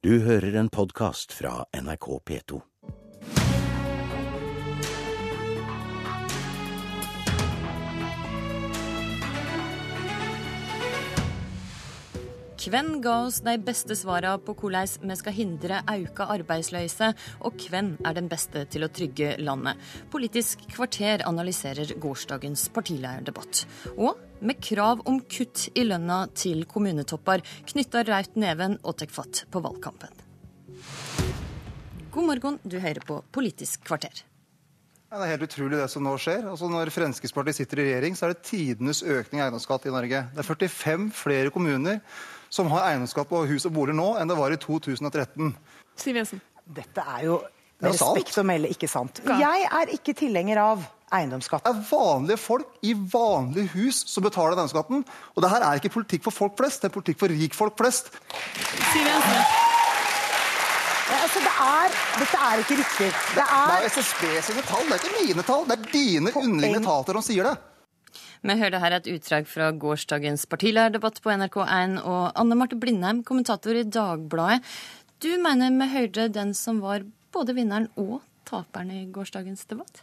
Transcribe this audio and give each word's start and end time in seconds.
Du 0.00 0.14
hører 0.24 0.54
en 0.56 0.70
podkast 0.72 1.34
fra 1.36 1.66
NRK 1.76 2.06
P2. 2.24 2.58
Hvem 12.64 12.88
ga 13.04 13.18
oss 13.26 13.42
de 13.44 13.58
beste 13.60 13.92
svara 13.98 14.38
på 14.40 14.54
hvordan 14.56 14.88
vi 15.04 15.18
skal 15.20 15.36
hindre 15.36 15.82
auka 15.84 16.30
arbeidsløyse, 16.32 17.12
og 17.44 17.60
hvem 17.68 17.92
er 18.00 18.16
den 18.16 18.32
beste 18.32 18.64
til 18.72 18.88
å 18.88 18.88
trygge 18.88 19.34
landet? 19.44 19.76
Politisk 20.08 20.64
kvarter 20.72 21.26
analyserer 21.28 21.92
gårsdagens 22.00 22.70
partilederdebatt. 22.72 23.66
Og 23.98 24.29
med 24.40 24.60
krav 24.64 25.02
om 25.08 25.20
kutt 25.30 25.68
i 25.74 25.84
lønna 25.86 26.22
til 26.36 26.64
kommunetopper 26.70 27.42
knytter 27.72 28.08
raut 28.10 28.36
neven 28.40 28.78
og 28.82 28.96
tar 29.00 29.12
fatt 29.12 29.44
på 29.52 29.62
valgkampen. 29.64 30.10
God 32.10 32.26
morgen, 32.26 32.58
du 32.66 32.78
hører 32.82 33.04
på 33.06 33.20
Politisk 33.32 33.84
kvarter. 33.86 34.24
Ja, 35.10 35.18
det 35.18 35.26
er 35.26 35.32
helt 35.34 35.46
utrolig 35.48 35.78
det 35.78 35.88
som 35.90 36.04
nå 36.06 36.12
skjer. 36.22 36.44
Altså 36.52 36.68
Når 36.70 36.90
Fremskrittspartiet 36.94 37.58
sitter 37.58 37.80
i 37.82 37.86
regjering, 37.88 38.14
så 38.18 38.28
er 38.28 38.34
det 38.34 38.44
tidenes 38.46 39.00
økning 39.02 39.40
i 39.40 39.44
eiendomsskatt 39.44 39.88
i 39.90 39.94
Norge. 39.94 40.20
Det 40.34 40.42
er 40.42 40.46
45 40.46 41.08
flere 41.18 41.50
kommuner 41.54 41.98
som 42.50 42.70
har 42.70 42.88
eiendomsskatt 42.92 43.30
på 43.30 43.40
hus 43.50 43.66
og 43.66 43.74
boliger 43.74 43.98
nå 43.98 44.12
enn 44.20 44.30
det 44.30 44.36
var 44.38 44.54
i 44.54 44.58
2013. 44.62 45.50
Siv 45.98 46.18
Jensen. 46.20 46.42
Dette 46.70 47.02
er 47.02 47.24
jo 47.26 47.40
Det 47.42 47.88
med 47.88 47.98
sant. 47.98 48.14
respekt 48.18 48.38
å 48.38 48.46
melde 48.46 48.70
ikke 48.70 48.90
sant. 48.90 49.22
Jeg 49.26 49.66
er 49.66 49.94
ikke 49.96 50.14
tilhenger 50.18 50.62
av 50.62 50.86
eiendomsskatt. 51.14 51.64
Det 51.66 51.72
er 51.72 51.86
vanlige 51.90 52.40
folk 52.40 52.76
i 52.86 52.94
vanlige 52.94 53.72
hus 53.74 54.04
som 54.10 54.24
betaler 54.26 54.54
denne 54.54 54.66
eiendomsskatten. 54.66 55.04
Og 55.34 55.44
det 55.44 55.50
her 55.52 55.66
er 55.66 55.80
ikke 55.80 55.94
politikk 55.96 56.26
for 56.28 56.36
folk 56.36 56.56
flest, 56.60 56.82
det 56.82 56.90
er 56.90 56.96
politikk 56.96 57.20
for 57.22 57.34
rikfolk 57.34 57.76
flest. 57.80 58.12
Siv 58.92 59.04
Jensen. 59.06 59.42
Ja, 61.10 61.18
Altså, 61.20 61.40
det 61.42 61.50
er, 61.62 61.94
dette 62.20 62.38
er 62.46 62.60
ikke 62.62 62.76
riktig. 62.78 63.06
Det 63.10 63.34
Det 63.34 63.42
er 63.42 63.72
er 63.80 63.86
SSB 63.90 64.22
sine 64.46 64.62
tall, 64.62 64.86
det 64.86 64.94
er 64.94 65.00
ikke 65.02 65.26
mine 65.26 65.42
tall. 65.46 65.64
Det 65.66 65.76
er 65.76 65.90
dine 65.92 66.32
underliggende 66.34 66.86
etater 66.86 67.18
som 67.18 67.24
sier 67.26 67.48
det. 67.48 67.56
Vi 68.40 68.56
hørte 68.56 68.80
her 68.80 68.94
et 68.96 69.08
utdrag 69.10 69.48
fra 69.50 69.70
gårsdagens 69.70 70.46
partilærdebatt 70.48 71.20
på 71.22 71.32
NRK1, 71.34 71.98
og 72.08 72.30
Anne 72.40 72.56
Marte 72.56 72.78
Blindheim, 72.80 73.24
kommentator 73.26 73.76
i 73.76 73.82
Dagbladet. 73.84 74.62
Du 75.20 75.28
mener 75.42 75.74
vi 75.76 75.90
hørte 75.92 76.28
den 76.32 76.54
som 76.56 76.80
var 76.80 77.02
både 77.34 77.54
vinneren 77.58 77.90
og 78.00 78.22
taperen 78.48 78.90
i 78.94 79.04
gårsdagens 79.12 79.66
debatt? 79.68 80.02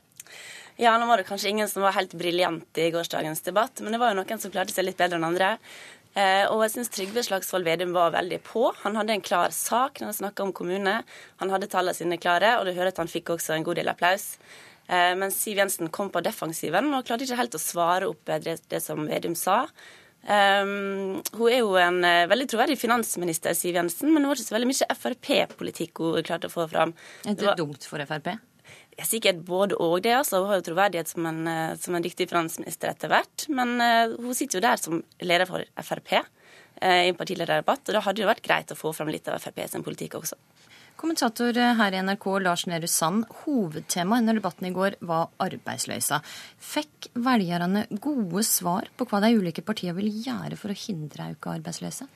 Ja, 0.78 0.94
nå 0.98 1.08
var 1.10 1.18
det 1.18 1.26
kanskje 1.26 1.50
ingen 1.50 1.70
som 1.70 1.82
var 1.82 1.96
helt 1.98 2.14
briljante 2.14 2.84
i 2.86 2.92
gårsdagens 2.94 3.42
debatt, 3.42 3.82
men 3.82 3.96
det 3.96 4.00
var 4.02 4.14
jo 4.14 4.20
noen 4.20 4.42
som 4.42 4.54
klarte 4.54 4.76
seg 4.76 4.86
litt 4.86 5.00
bedre 5.00 5.18
enn 5.18 5.26
andre. 5.26 5.56
Eh, 6.18 6.46
og 6.50 6.64
jeg 6.66 6.74
syns 6.76 6.92
Trygve 6.94 7.24
Slagsvold 7.26 7.66
Vedum 7.66 7.94
var 7.96 8.14
veldig 8.14 8.40
på. 8.46 8.68
Han 8.84 8.98
hadde 8.98 9.16
en 9.18 9.26
klar 9.26 9.54
sak 9.54 10.00
når 10.00 10.12
han 10.12 10.18
snakka 10.22 10.46
om 10.46 10.54
kommune. 10.54 10.96
Han 11.42 11.54
hadde 11.54 11.70
tallene 11.70 11.98
sine 11.98 12.18
klare, 12.22 12.56
og 12.60 12.66
du 12.66 12.74
hører 12.78 12.94
at 12.94 13.02
han 13.02 13.10
fikk 13.10 13.34
også 13.36 13.58
en 13.58 13.66
god 13.66 13.78
del 13.82 13.90
applaus. 13.92 14.36
Men 14.88 15.34
Siv 15.36 15.60
Jensen 15.60 15.90
kom 15.92 16.08
på 16.14 16.22
defensiven 16.24 16.94
og 16.96 17.04
klarte 17.10 17.26
ikke 17.26 17.36
helt 17.42 17.58
å 17.58 17.60
svare 17.60 18.08
opp 18.08 18.30
eh, 18.32 18.40
det, 18.40 18.60
det 18.72 18.80
som 18.86 19.02
Vedum 19.10 19.36
sa. 19.36 19.66
Um, 20.28 21.22
hun 21.38 21.48
er 21.48 21.62
jo 21.62 21.76
en 21.80 22.02
eh, 22.04 22.26
veldig 22.28 22.48
troverdig 22.52 22.76
finansminister, 22.82 23.54
Siv 23.56 23.78
Jensen, 23.78 24.10
men 24.12 24.24
det 24.24 24.32
var 24.32 24.40
ikke 24.40 24.48
så 24.50 24.56
veldig 24.58 24.70
mye 24.72 24.98
Frp-politikk 25.02 26.02
hun 26.04 26.26
klarte 26.28 26.50
å 26.50 26.54
få 26.54 26.66
fram. 26.72 26.92
Er 27.24 27.38
det 27.38 27.48
var- 27.48 27.60
dumt 27.60 27.86
for 27.88 28.04
Frp? 28.10 28.34
Ja, 28.98 29.06
sikkert 29.06 29.44
både 29.46 29.78
og 29.78 30.02
det. 30.02 30.16
altså. 30.18 30.42
Hun 30.42 30.52
har 30.52 30.62
jo 30.62 30.68
troverdighet 30.72 31.12
som 31.12 31.26
en, 31.30 31.48
eh, 31.48 31.76
som 31.78 31.96
en 31.96 32.04
dyktig 32.04 32.30
finansminister 32.32 32.90
etter 32.90 33.12
hvert. 33.12 33.46
Men 33.54 33.78
eh, 33.82 34.16
hun 34.18 34.34
sitter 34.34 34.58
jo 34.58 34.66
der 34.66 34.82
som 34.82 35.04
leder 35.22 35.46
for 35.50 35.66
Frp 35.86 36.14
eh, 36.18 37.04
i 37.06 37.12
en 37.12 37.20
partilederdebatt, 37.20 37.86
og 37.86 37.98
da 37.98 38.02
hadde 38.02 38.24
det 38.24 38.32
vært 38.32 38.46
greit 38.46 38.74
å 38.74 38.80
få 38.80 38.94
fram 38.98 39.14
litt 39.14 39.30
av 39.30 39.42
Frp 39.44 39.62
sin 39.70 39.86
politikk 39.86 40.18
også. 40.22 40.40
Kommentator 40.98 41.54
her 41.54 41.94
i 41.94 42.00
NRK, 42.02 42.26
Lars 42.42 42.64
Nehru 42.66 42.88
Sand. 42.90 43.28
Hovedtemaet 43.44 44.24
under 44.24 44.40
debatten 44.40 44.66
i 44.66 44.74
går 44.74 44.96
var 45.06 45.28
arbeidsløysa. 45.46 46.24
Fikk 46.58 47.12
velgerne 47.22 47.86
gode 48.02 48.42
svar 48.48 48.90
på 48.98 49.06
hva 49.06 49.22
de 49.22 49.36
ulike 49.38 49.62
partiene 49.62 49.94
vil 50.00 50.10
gjøre 50.26 50.58
for 50.58 50.74
å 50.74 50.80
hindre 50.88 51.36
økt 51.36 51.52
arbeidsløyse? 51.54 52.10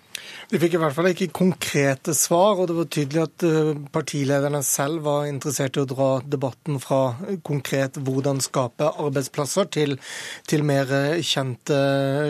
De 0.51 0.59
fikk 0.59 0.75
i 0.75 0.79
hvert 0.81 0.95
fall 0.95 1.07
ikke 1.11 1.29
konkrete 1.31 2.13
svar, 2.17 2.59
og 2.59 2.67
det 2.67 2.75
var 2.75 2.87
tydelig 2.91 3.21
at 3.23 3.45
eh, 3.47 3.69
partilederne 3.95 4.59
selv 4.67 5.05
var 5.05 5.29
interessert 5.29 5.77
i 5.77 5.83
å 5.83 5.87
dra 5.87 6.09
debatten 6.27 6.79
fra 6.83 7.13
konkret 7.47 7.95
hvordan 8.03 8.41
skape 8.43 8.89
arbeidsplasser, 8.99 9.69
til, 9.71 9.95
til 10.51 10.65
mer 10.67 10.91
eh, 10.91 11.21
kjente 11.23 11.77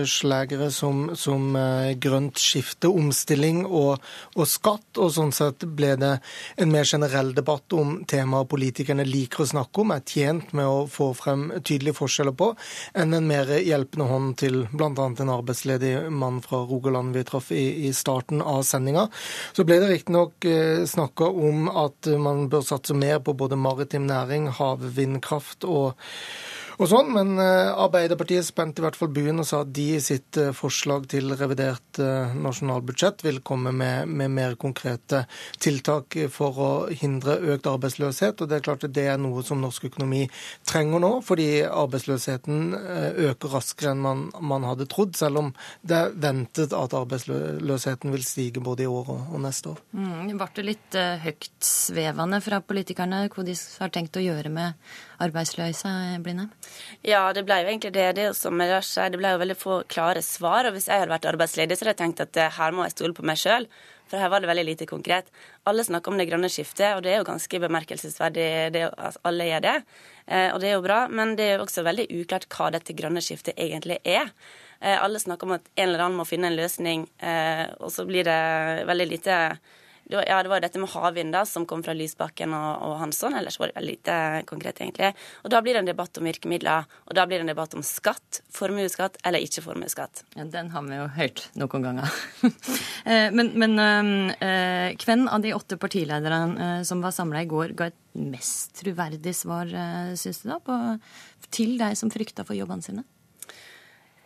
slagere 0.05 0.69
som, 0.73 1.15
som 1.17 1.55
eh, 1.57 1.95
grønt 2.01 2.37
skifte, 2.41 2.91
omstilling 2.91 3.63
og, 3.65 3.97
og 4.37 4.49
skatt. 4.49 5.01
Og 5.01 5.09
sånn 5.15 5.33
sett 5.33 5.65
ble 5.65 5.95
det 5.97 6.13
en 6.61 6.71
mer 6.73 6.85
generell 6.85 7.33
debatt 7.37 7.73
om 7.73 8.01
temaer 8.05 8.45
politikerne 8.51 9.07
liker 9.07 9.41
å 9.45 9.49
snakke 9.55 9.81
om, 9.81 9.95
er 9.95 10.05
tjent 10.05 10.53
med 10.57 10.69
å 10.69 10.85
få 10.91 11.09
frem 11.17 11.47
tydelige 11.57 11.97
forskjeller 11.97 12.37
på, 12.37 12.51
enn 13.01 13.17
en 13.17 13.27
mer 13.33 13.49
hjelpende 13.57 14.09
hånd 14.11 14.37
til 14.43 14.61
bl.a. 14.69 14.93
en 14.93 15.35
arbeidsledig 15.39 15.95
mann 16.13 16.41
fra 16.45 16.61
Rogaland 16.69 17.17
vi 17.17 17.25
traff 17.25 17.51
i, 17.55 17.65
i 17.71 17.93
starten 17.95 18.41
av 18.41 18.63
sendinga. 18.67 19.07
Så 19.55 19.65
ble 19.67 19.79
det 19.81 19.89
riktignok 19.91 20.45
eh, 20.45 20.83
snakka 20.89 21.31
om 21.31 21.67
at 21.69 22.11
man 22.21 22.47
bør 22.51 22.65
satse 22.65 22.95
mer 22.97 23.21
på 23.23 23.35
både 23.37 23.59
maritim 23.59 24.07
næring, 24.09 24.49
havvindkraft 24.59 25.67
og 25.67 25.99
og 26.81 26.89
sånn, 26.89 27.11
Men 27.13 27.35
eh, 27.37 27.69
Arbeiderpartiet 27.77 28.45
spente 28.47 28.81
i 28.81 28.85
hvert 28.85 28.97
fall 28.97 29.11
buen 29.13 29.41
og 29.41 29.45
sa 29.45 29.59
at 29.61 29.71
de 29.75 29.83
i 29.95 30.01
sitt 30.01 30.37
eh, 30.41 30.49
forslag 30.55 31.05
til 31.11 31.29
revidert 31.37 31.99
eh, 32.01 32.33
nasjonalbudsjett 32.33 33.21
vil 33.25 33.37
komme 33.45 33.73
med, 33.75 34.09
med 34.09 34.33
mer 34.33 34.55
konkrete 34.61 35.25
tiltak 35.61 36.17
for 36.33 36.57
å 36.57 36.69
hindre 36.89 37.37
økt 37.53 37.69
arbeidsløshet. 37.69 38.41
og 38.41 38.49
Det 38.49 38.57
er 38.57 38.65
klart 38.65 38.85
at 38.87 38.95
det 38.95 39.05
er 39.11 39.21
noe 39.21 39.43
som 39.45 39.61
norsk 39.61 39.85
økonomi 39.91 40.23
trenger 40.67 41.03
nå, 41.03 41.11
fordi 41.25 41.61
arbeidsløsheten 41.67 42.73
øker 43.29 43.53
raskere 43.53 43.93
enn 43.93 44.01
man, 44.01 44.25
man 44.41 44.65
hadde 44.65 44.89
trodd, 44.89 45.13
selv 45.19 45.43
om 45.43 45.53
det 45.85 45.99
er 45.99 46.17
ventet 46.17 46.73
at 46.73 46.97
arbeidsløsheten 46.97 48.15
vil 48.15 48.25
stige 48.25 48.63
både 48.63 48.87
i 48.87 48.89
år 48.89 49.13
og, 49.13 49.21
og 49.35 49.45
neste 49.45 49.75
år. 49.75 49.83
Mm, 49.93 50.33
ble 50.33 50.49
det 50.57 50.67
litt 50.67 50.99
høytsvevende 51.27 52.41
fra 52.41 52.61
politikerne 52.65 53.27
hva 53.31 53.45
de 53.45 53.55
har 53.77 53.93
tenkt 53.93 54.17
å 54.17 54.25
gjøre 54.25 54.49
med 54.53 54.91
arbeidsløse, 55.21 55.93
Blindheim? 56.25 56.49
Ja, 57.07 57.23
det 57.33 57.43
ble 57.47 57.61
jo 57.61 57.69
egentlig 57.71 57.93
det. 57.95 58.07
Det, 58.17 58.27
det 58.31 59.19
ble 59.19 59.31
jo 59.33 59.41
veldig 59.41 59.57
få 59.57 59.79
klare 59.91 60.21
svar. 60.25 60.67
Og 60.69 60.75
hvis 60.75 60.89
jeg 60.89 61.01
hadde 61.01 61.13
vært 61.13 61.27
arbeidsledig, 61.31 61.77
så 61.77 61.85
hadde 61.85 61.95
jeg 61.95 62.01
tenkt 62.03 62.23
at 62.25 62.39
eh, 62.39 62.53
her 62.57 62.75
må 62.75 62.85
jeg 62.85 62.95
stole 62.95 63.17
på 63.17 63.25
meg 63.27 63.39
sjøl. 63.41 63.67
For 64.11 64.19
her 64.19 64.31
var 64.33 64.43
det 64.43 64.49
veldig 64.51 64.65
lite 64.67 64.87
konkret. 64.89 65.29
Alle 65.69 65.85
snakker 65.87 66.11
om 66.11 66.19
det 66.19 66.27
grønne 66.27 66.49
skiftet, 66.51 66.97
og 66.97 67.05
det 67.05 67.13
er 67.13 67.21
jo 67.21 67.29
ganske 67.29 67.61
bemerkelsesverdig. 67.63 68.47
At 68.91 69.21
alle 69.27 69.47
gjør 69.47 69.65
det. 69.67 69.77
Eh, 70.27 70.49
og 70.51 70.59
det 70.63 70.71
er 70.71 70.75
jo 70.75 70.85
bra, 70.87 71.05
men 71.09 71.37
det 71.39 71.47
er 71.47 71.55
jo 71.57 71.67
også 71.67 71.85
veldig 71.87 72.09
uklart 72.21 72.49
hva 72.51 72.71
dette 72.75 72.97
grønne 72.97 73.23
skiftet 73.23 73.57
egentlig 73.57 74.01
er. 74.03 74.33
Eh, 74.81 74.97
alle 74.97 75.21
snakker 75.21 75.47
om 75.47 75.57
at 75.57 75.69
en 75.77 75.87
eller 75.87 76.07
annen 76.07 76.19
må 76.19 76.27
finne 76.29 76.51
en 76.51 76.57
løsning, 76.59 77.05
og 77.79 77.89
så 77.93 78.05
blir 78.09 78.25
det 78.27 78.41
veldig 78.89 79.07
lite 79.09 79.37
det 80.11 80.17
var, 80.17 80.25
ja, 80.27 80.41
det 80.43 80.49
var 80.51 80.59
dette 80.59 80.79
med 80.81 80.91
havvind 80.91 81.35
som 81.47 81.63
kom 81.63 81.79
fra 81.85 81.93
Lysbakken 81.95 82.51
og, 82.51 82.81
og 82.83 82.97
Hansson. 82.99 83.35
Ellers 83.39 83.55
var 83.61 83.71
det 83.71 83.77
veldig 83.77 83.93
lite 83.95 84.15
konkret, 84.49 84.81
egentlig. 84.83 85.13
Og 85.45 85.53
da 85.53 85.61
blir 85.63 85.77
det 85.77 85.85
en 85.85 85.87
debatt 85.87 86.19
om 86.19 86.27
virkemidler. 86.27 86.89
Og 87.07 87.15
da 87.15 87.23
blir 87.29 87.39
det 87.39 87.45
en 87.45 87.53
debatt 87.53 87.77
om 87.79 87.85
skatt, 87.85 88.41
formuesskatt 88.51 89.21
eller 89.23 89.39
ikke 89.39 89.63
formuesskatt. 89.63 90.25
Ja, 90.35 90.43
Den 90.51 90.73
har 90.73 90.83
vi 90.83 90.99
jo 90.99 91.07
hørt 91.15 91.45
noen 91.55 91.87
ganger. 91.87 92.11
Eh, 93.01 93.31
men 93.33 93.47
men 93.57 93.79
øh, 93.81 94.93
hvem 95.01 95.23
av 95.31 95.41
de 95.41 95.55
åtte 95.55 95.77
partilederne 95.81 96.83
som 96.85 97.01
var 97.01 97.13
samla 97.15 97.41
i 97.41 97.47
går, 97.49 97.73
ga 97.77 97.87
et 97.89 97.97
mest 98.13 98.75
troverdig 98.77 99.33
svar, 99.35 99.65
øh, 99.65 100.11
syns 100.19 100.43
du, 100.43 100.51
da, 100.51 100.59
på, 100.61 100.77
til 101.49 101.73
de 101.79 101.89
som 101.97 102.11
frykta 102.13 102.45
for 102.45 102.57
jobbene 102.57 102.85
sine? 102.85 103.03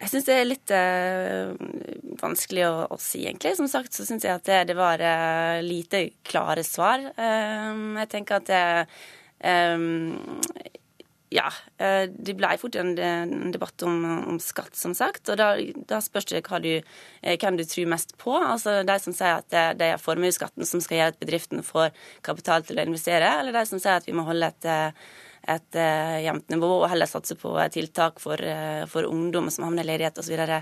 Jeg 0.05 0.11
syns 0.11 0.27
det 0.27 0.33
er 0.37 0.45
litt 0.45 0.71
uh, 0.75 1.55
vanskelig 2.21 2.67
å, 2.67 2.73
å, 2.93 2.97
si, 3.01 3.23
egentlig. 3.25 3.55
Som 3.57 3.69
sagt 3.71 3.95
så 3.97 4.05
syns 4.05 4.21
jeg 4.21 4.37
at 4.37 4.45
det, 4.45 4.59
det 4.69 4.77
var 4.77 5.01
uh, 5.01 5.57
lite 5.65 6.11
klare 6.21 6.61
svar. 6.67 7.01
Uh, 7.17 7.97
jeg 8.03 8.11
tenker 8.13 8.37
at 8.37 8.51
det 8.51 8.63
Ja. 11.35 11.49
det 11.75 12.35
ble 12.37 12.51
fort 12.61 12.77
en, 12.79 12.93
en 13.01 13.51
debatt 13.51 13.83
om, 13.83 13.97
om, 14.29 14.37
skatt, 14.39 14.77
som 14.77 14.93
sagt. 14.95 15.27
Og 15.33 15.39
da, 15.41 15.49
da 15.89 15.97
spørs 15.99 16.29
det 16.29 16.45
hva 16.45 16.61
du, 16.63 16.69
hvem 17.25 17.57
du 17.57 17.65
tror 17.67 17.89
mest 17.91 18.13
på. 18.21 18.37
Altså 18.37 18.77
de 18.87 18.95
som 19.01 19.17
sier 19.17 19.41
at 19.41 19.49
det, 19.51 19.65
det 19.81 19.89
er 19.91 19.99
formuesskatten 19.99 20.69
som 20.69 20.83
skal 20.85 21.01
gjøre 21.01 21.15
at 21.15 21.19
bedriften 21.25 21.65
får 21.65 21.91
kapital 22.23 22.63
til 22.63 22.79
å 22.79 22.85
investere, 22.87 23.33
eller 23.41 23.57
de 23.57 23.65
som 23.67 23.81
sier 23.81 23.97
at 23.97 24.07
vi 24.07 24.15
må 24.15 24.23
holde 24.29 24.53
et 24.53 24.69
et 25.47 25.77
uh, 25.79 26.17
jevnt 26.23 26.49
nivå, 26.53 26.71
og 26.81 26.89
heller 26.91 27.09
satse 27.09 27.37
på 27.39 27.53
tiltak 27.73 28.21
for, 28.23 28.41
uh, 28.41 28.83
for 28.91 29.07
ungdom 29.09 29.51
som 29.53 29.67
havner 29.67 29.85
i 29.85 29.91
ledighet 29.93 30.21
osv. 30.21 30.61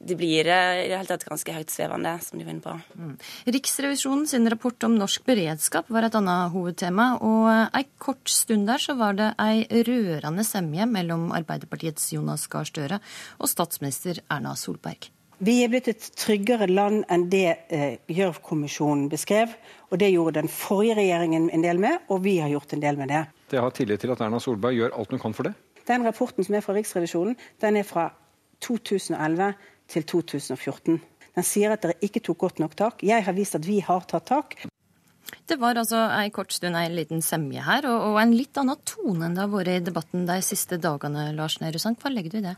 Det 0.00 0.16
blir 0.16 0.46
i 0.48 0.88
det 0.88 0.96
hele 0.96 1.04
tatt 1.04 1.26
ganske 1.28 1.52
høytsvevende, 1.52 2.14
som 2.24 2.40
de 2.40 2.46
var 2.46 2.54
inne 2.54 2.64
på. 2.64 2.72
Mm. 2.96 3.12
Riksrevisjonen 3.52 4.24
sin 4.30 4.48
rapport 4.48 4.88
om 4.88 4.96
norsk 4.96 5.26
beredskap 5.28 5.90
var 5.92 6.06
et 6.08 6.16
annet 6.16 6.54
hovedtema. 6.54 7.10
Og 7.20 7.50
ei 7.76 7.84
kort 8.00 8.32
stund 8.32 8.64
der 8.70 8.80
så 8.80 8.96
var 8.96 9.18
det 9.20 9.34
ei 9.44 9.66
rørende 9.68 10.46
semje 10.48 10.88
mellom 10.88 11.28
Arbeiderpartiets 11.36 12.14
Jonas 12.14 12.48
Gahr 12.48 12.64
Støre 12.64 13.02
og 13.36 13.52
statsminister 13.52 14.22
Erna 14.32 14.56
Solberg. 14.56 15.10
Vi 15.40 15.54
er 15.64 15.70
blitt 15.72 15.86
et 15.88 16.06
tryggere 16.20 16.66
land 16.68 17.06
enn 17.08 17.22
det 17.32 17.46
eh, 17.72 17.94
Gjørv-kommisjonen 18.12 19.06
beskrev. 19.12 19.52
Og 19.88 20.00
det 20.00 20.10
gjorde 20.12 20.42
den 20.42 20.50
forrige 20.52 20.98
regjeringen 20.98 21.48
en 21.48 21.64
del 21.64 21.80
med, 21.80 22.02
og 22.12 22.20
vi 22.24 22.38
har 22.42 22.52
gjort 22.52 22.74
en 22.76 22.82
del 22.82 23.00
med 23.00 23.08
det. 23.12 23.22
Jeg 23.50 23.64
har 23.64 23.74
tillit 23.74 24.00
til 24.02 24.12
at 24.14 24.20
Erna 24.22 24.38
Solberg 24.42 24.78
gjør 24.78 24.96
alt 24.96 25.14
hun 25.14 25.22
kan 25.22 25.36
for 25.36 25.48
det. 25.48 25.54
Den 25.88 26.04
rapporten 26.06 26.46
som 26.46 26.54
er 26.54 26.64
fra 26.64 26.74
Riksrevisjonen, 26.76 27.36
den 27.62 27.78
er 27.80 27.86
fra 27.86 28.10
2011 28.62 29.54
til 29.90 30.06
2014. 30.06 31.00
Den 31.34 31.46
sier 31.46 31.74
at 31.74 31.82
dere 31.82 31.98
ikke 32.04 32.22
tok 32.26 32.38
godt 32.44 32.60
nok 32.62 32.76
tak. 32.78 33.02
Jeg 33.06 33.24
har 33.26 33.34
vist 33.36 33.56
at 33.58 33.66
vi 33.66 33.80
har 33.84 34.06
tatt 34.10 34.28
tak. 34.30 34.56
Det 35.46 35.58
var 35.58 35.78
altså 35.78 36.02
ei 36.14 36.30
kort 36.34 36.52
stund 36.54 36.78
ei 36.78 36.88
liten 36.90 37.22
semje 37.22 37.62
her, 37.62 37.86
og, 37.90 38.12
og 38.12 38.18
en 38.22 38.34
litt 38.34 38.58
annen 38.58 38.78
tone 38.86 39.26
enn 39.26 39.36
det 39.36 39.44
har 39.44 39.52
vært 39.52 39.72
i 39.72 39.84
debatten 39.86 40.26
de 40.28 40.38
siste 40.46 40.78
dagene, 40.82 41.30
Lars 41.36 41.58
Nehru 41.62 41.78
Sand. 41.82 41.98
Hva 42.02 42.12
legger 42.12 42.34
du 42.34 42.38
i 42.40 42.46
det? 42.48 42.56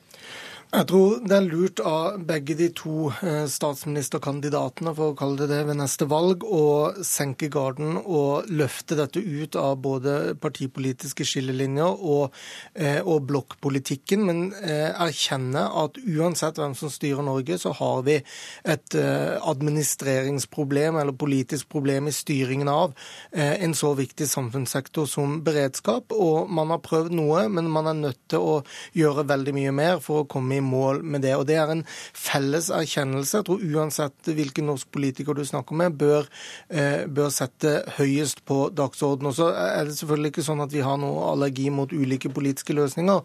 Jeg 0.73 0.87
tror 0.89 1.19
det 1.29 1.35
er 1.37 1.45
lurt 1.45 1.81
av 1.85 2.15
begge 2.25 2.55
de 2.57 2.71
to 2.73 3.11
eh, 3.13 3.43
statsministerkandidatene, 3.53 4.95
for 4.97 5.13
å 5.13 5.17
kalle 5.19 5.43
det 5.43 5.51
det, 5.51 5.59
ved 5.69 5.77
neste 5.77 6.07
valg, 6.09 6.47
å 6.49 6.97
senke 7.05 7.51
garden 7.53 7.99
og 8.01 8.49
løfte 8.49 8.97
dette 8.97 9.21
ut 9.21 9.53
av 9.61 9.83
både 9.85 10.33
partipolitiske 10.41 11.27
skillelinjer 11.29 12.01
og, 12.15 12.33
eh, 12.73 13.05
og 13.05 13.27
blokkpolitikken, 13.29 14.25
men 14.25 14.41
eh, 14.63 14.97
erkjenne 14.97 15.67
at 15.83 16.01
uansett 16.07 16.57
hvem 16.63 16.73
som 16.81 16.89
styrer 16.95 17.21
Norge, 17.29 17.61
så 17.61 17.75
har 17.77 18.01
vi 18.09 18.17
et 18.65 18.97
administreringsproblem 18.97 20.97
eller 21.03 21.13
politisk 21.21 21.69
problem 21.73 22.09
i 22.09 22.17
styringen 22.17 22.69
av 22.71 22.93
en 23.33 23.75
så 23.77 23.93
viktig 23.99 24.29
samfunnssektor 24.29 25.07
som 25.11 25.45
beredskap. 25.45 26.13
Og 26.17 26.49
man 26.53 26.71
har 26.73 26.81
prøvd 26.85 27.13
noe, 27.17 27.49
men 27.53 27.69
man 27.73 27.87
er 27.91 27.97
nødt 27.99 28.21
til 28.33 28.41
å 28.41 28.63
gjøre 28.97 29.27
veldig 29.29 29.55
mye 29.57 29.73
mer 29.77 30.01
for 30.05 30.23
å 30.23 30.29
komme 30.31 30.57
i 30.57 30.62
mål 30.63 31.03
med 31.03 31.23
det. 31.25 31.35
Og 31.37 31.47
Det 31.47 31.57
er 31.61 31.71
en 31.73 31.85
felles 32.13 32.71
erkjennelse. 32.73 33.41
Jeg 33.41 33.47
tror 33.49 33.65
uansett 33.75 34.31
hvilken 34.31 34.69
norsk 34.71 34.91
politiker 34.95 35.37
du 35.37 35.45
snakker 35.45 35.77
med, 35.79 35.97
bør, 35.99 36.29
eh, 36.71 37.07
bør 37.07 37.31
sette 37.35 37.83
høyest 37.99 38.45
på 38.49 38.71
dagsordenen. 38.75 39.31
Og 39.33 39.37
så 39.37 39.51
er 39.53 39.85
det 39.87 39.97
selvfølgelig 39.99 40.33
ikke 40.33 40.47
sånn 40.47 40.63
at 40.65 40.73
vi 40.73 40.85
har 40.85 40.99
noe 41.01 41.31
allergi 41.33 41.69
mot 41.71 41.91
ulike 41.93 42.33
politiske 42.33 42.75
løsninger. 42.77 43.23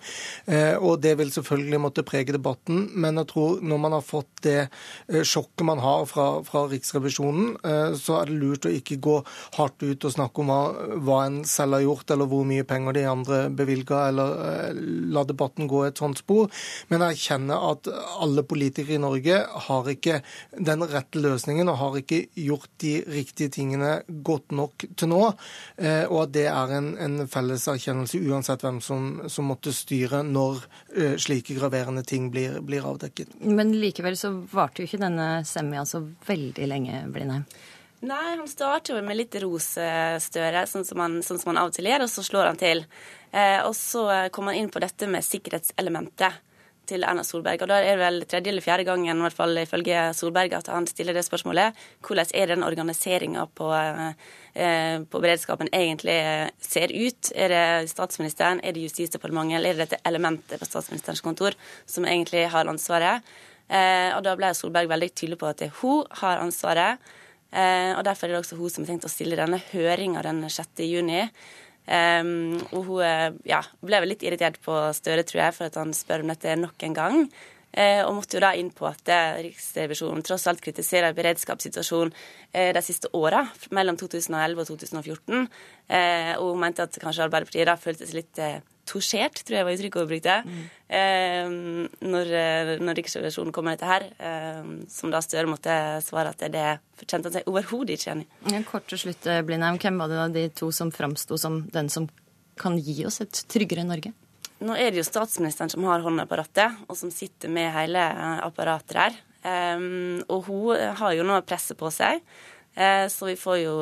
Eh, 0.47 0.75
og 0.77 1.01
det 1.01 1.17
vil 1.17 1.31
selvfølgelig 1.31 1.81
måtte 1.81 2.05
prege 2.07 2.33
debatten. 2.33 2.89
Men 2.93 3.21
jeg 3.21 3.27
tror 3.33 3.61
når 3.61 3.77
man 3.79 3.97
har 3.97 4.05
fått 4.05 4.43
det 4.43 4.69
eh, 5.07 5.23
sjokket 5.23 5.65
man 5.65 5.79
har 5.79 6.05
fra, 6.05 6.43
fra 6.43 6.67
Riksrevisjonen, 6.67 7.57
så 7.97 8.21
er 8.21 8.29
det 8.29 8.37
lurt 8.39 8.65
å 8.67 8.71
ikke 8.71 8.97
gå 9.01 9.15
hardt 9.57 9.83
ut 9.83 10.05
og 10.05 10.13
snakke 10.13 10.41
om 10.41 10.49
hva, 10.51 10.61
hva 11.03 11.17
en 11.25 11.39
selv 11.47 11.77
har 11.77 11.83
gjort, 11.83 12.11
eller 12.13 12.29
hvor 12.29 12.45
mye 12.47 12.65
penger 12.67 12.95
de 12.97 13.03
andre 13.09 13.39
bevilga, 13.53 14.07
eller 14.09 14.73
la 15.13 15.23
debatten 15.27 15.67
gå 15.69 15.83
et 15.87 15.99
sånt 15.99 16.21
spor. 16.21 16.51
Men 16.91 17.03
jeg 17.09 17.19
erkjenne 17.27 17.55
at 17.55 17.87
alle 18.21 18.43
politikere 18.43 18.95
i 18.95 19.01
Norge 19.01 19.37
har 19.67 19.89
ikke 19.91 20.21
den 20.51 20.83
rette 20.87 21.19
løsningen 21.19 21.67
og 21.69 21.77
har 21.77 21.97
ikke 21.99 22.27
gjort 22.35 22.69
de 22.79 23.03
riktige 23.07 23.49
tingene 23.49 24.01
godt 24.07 24.51
nok 24.51 24.85
til 24.95 25.11
nå. 25.11 25.33
Eh, 25.77 26.05
og 26.07 26.27
at 26.27 26.33
det 26.33 26.47
er 26.47 26.75
en, 26.77 26.95
en 26.97 27.27
felles 27.27 27.67
erkjennelse 27.67 28.21
uansett 28.27 28.63
hvem 28.63 28.79
som, 28.81 29.27
som 29.27 29.47
måtte 29.47 29.73
styre 29.73 30.23
når 30.23 30.63
eh, 30.95 31.17
slike 31.17 31.57
graverende 31.57 32.03
ting 32.03 32.31
blir, 32.31 32.61
blir 32.61 32.85
avdekket. 32.87 33.39
Men 33.41 33.75
likevel 33.75 34.17
så 34.17 34.31
varte 34.51 34.83
jo 34.83 34.87
ikke 34.89 35.03
denne 35.03 35.43
semja 35.47 35.85
så 35.85 36.03
veldig 36.27 36.69
lenge, 36.69 37.03
Blindheim. 37.11 37.47
Nei, 38.07 38.35
han 38.37 38.45
starter 38.45 38.93
jo 38.93 39.01
med 39.01 39.17
litt 39.17 39.33
ros, 39.41 39.71
Støre, 40.21 40.67
sånn 40.69 40.85
sånn 40.85 41.23
som 41.25 41.47
han 41.49 41.57
av 41.57 41.71
og 41.71 41.73
til 41.73 41.87
gjør, 41.89 42.03
og 42.05 42.11
så 42.13 42.21
slår 42.21 42.51
han 42.51 42.59
til. 42.61 42.83
Eh, 43.33 43.57
og 43.65 43.73
så 43.75 44.03
kommer 44.31 44.53
han 44.53 44.61
inn 44.61 44.69
på 44.69 44.83
dette 44.83 45.09
med 45.09 45.25
sikkerhetselementet 45.25 46.43
til 46.87 47.03
Erna 47.07 47.23
Solberg. 47.25 47.61
Og 47.63 47.69
da 47.69 47.79
er 47.81 47.95
det 47.95 48.01
vel 48.01 48.21
tredje 48.29 48.51
eller 48.51 48.63
fjerde 48.63 48.85
gangen, 48.87 49.19
i 49.19 49.25
hvert 49.25 49.35
fall 49.35 49.59
ifølge 49.61 50.07
Solberg, 50.17 50.55
at 50.57 50.69
han 50.71 50.87
stiller 50.89 51.15
det 51.17 51.25
spørsmålet. 51.27 51.77
Hvordan 52.05 52.31
er 52.33 52.51
den 52.53 52.65
organiseringa 52.67 53.45
på, 53.57 53.69
eh, 53.73 55.03
på, 55.03 55.21
beredskapen 55.23 55.69
egentlig 55.73 56.15
eh, 56.15 56.49
ser 56.61 56.93
ut? 56.93 57.31
Er 57.35 57.53
det 57.53 57.91
statsministeren, 57.91 58.61
er 58.63 58.73
det 58.73 58.87
Justisdepartementet, 58.87 59.59
eller 59.59 59.69
er 59.69 59.77
det 59.77 59.85
dette 59.87 60.01
elementet 60.09 60.59
på 60.59 60.69
statsministerens 60.69 61.21
kontor 61.21 61.57
som 61.85 62.05
egentlig 62.05 62.47
har 62.53 62.67
ansvaret? 62.67 63.23
Eh, 63.67 64.15
og 64.15 64.23
da 64.23 64.35
ble 64.39 64.53
Solberg 64.55 64.89
veldig 64.89 65.13
tydelig 65.13 65.39
på 65.39 65.51
at 65.51 65.61
det 65.61 65.71
er 65.71 65.79
hun 65.81 66.05
har 66.23 66.43
ansvaret. 66.43 66.99
og 67.49 68.03
derfor 68.03 68.27
er 68.27 68.33
det 68.33 68.39
også 68.41 68.57
hun 68.59 68.69
som 68.69 68.83
har 68.83 68.89
tenkt 68.91 69.05
å 69.07 69.09
stille 69.09 69.37
denne 69.39 69.57
høringa 69.71 70.21
den 70.21 70.43
6. 70.49 70.83
juni. 70.83 71.29
Um, 71.87 72.57
og 72.75 72.81
hun 72.89 73.03
eh, 73.05 73.29
ja, 73.47 73.61
ble 73.79 74.01
vel 74.03 74.11
litt 74.11 74.23
irritert 74.27 74.57
på 74.63 74.75
Støre, 74.95 75.23
tror 75.27 75.45
jeg, 75.45 75.55
for 75.55 75.69
at 75.69 75.77
han 75.79 75.93
spør 75.95 76.25
om 76.25 76.33
dette 76.33 76.57
nok 76.59 76.83
en 76.83 76.97
gang. 76.97 77.19
Uh, 77.77 78.01
og 78.07 78.17
måtte 78.17 78.37
jo 78.37 78.43
da 78.43 78.53
inn 78.57 78.71
på 78.75 78.87
at 78.89 79.11
Riksrevisjonen 79.43 80.25
tross 80.25 80.47
alt 80.49 80.63
kritiserer 80.63 81.15
beredskapssituasjonen 81.15 82.11
uh, 82.11 82.71
de 82.75 82.83
siste 82.83 83.11
åra, 83.15 83.45
mellom 83.75 83.99
2011 83.99 84.63
og 84.63 84.71
2014. 84.71 85.47
og 86.41 86.49
hun 86.49 86.59
mente 86.59 86.83
at 86.83 86.99
kanskje 86.99 87.27
Arbeiderpartiet 87.27 87.69
da 87.69 87.77
føltes 87.79 88.11
litt 88.17 88.41
tosjert, 88.87 89.41
tror 89.45 89.59
jeg 89.59 89.67
var 89.67 89.75
uttrykket 89.75 90.03
hun 90.03 90.09
brukte, 90.11 90.35
mm. 90.47 90.61
eh, 90.99 91.49
når, 92.13 92.31
eh, 92.39 92.71
når 92.83 92.99
Riksrevisjonen 92.99 93.53
kom 93.55 93.67
med 93.67 93.77
dette 93.77 93.89
her. 93.89 94.05
Eh, 94.17 94.69
som 94.91 95.13
da 95.13 95.21
Støre 95.23 95.49
måtte 95.51 95.73
svare 96.05 96.33
at 96.33 96.45
det 96.53 96.67
kjente 97.03 97.29
han 97.29 97.35
seg 97.39 97.49
overhodet 97.49 97.97
ikke 97.97 98.13
enig 98.15 98.27
i. 98.27 98.63
Kort 98.67 98.87
til 98.91 99.01
slutt, 99.01 99.27
eh, 99.29 99.43
Blindheim. 99.47 99.79
Hvem 99.81 99.99
var 100.01 100.11
det 100.11 100.21
da 100.21 100.27
de 100.33 100.47
to 100.55 100.71
som 100.75 100.93
framsto 100.93 101.39
som 101.39 101.63
den 101.73 101.91
som 101.93 102.09
kan 102.57 102.77
gi 102.81 103.03
oss 103.05 103.21
et 103.21 103.43
tryggere 103.51 103.85
Norge? 103.87 104.13
Nå 104.65 104.73
er 104.73 104.89
det 104.89 105.03
jo 105.03 105.05
statsministeren 105.05 105.69
som 105.69 105.85
har 105.85 106.01
hånda 106.01 106.25
på 106.25 106.37
rattet, 106.39 106.79
og 106.89 106.97
som 106.97 107.11
sitter 107.13 107.51
med 107.53 107.69
hele 107.75 108.01
eh, 108.01 108.37
apparatet 108.47 109.01
her. 109.03 109.19
Eh, 109.45 109.89
og 110.27 110.47
hun 110.49 110.95
har 111.01 111.17
jo 111.17 111.27
nå 111.27 111.41
presset 111.45 111.77
på 111.77 111.91
seg, 111.93 112.23
uh, 112.77 113.05
så 113.09 113.29
vi 113.29 113.35
får 113.39 113.59
jo 113.61 113.75